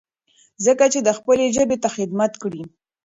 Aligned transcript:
ځکه 0.65 0.85
چې 0.93 0.99
ده 1.05 1.11
خپلې 1.19 1.45
ژبې 1.55 1.77
ته 1.83 1.89
خدمت 1.95 2.31
کړی. 2.41 2.63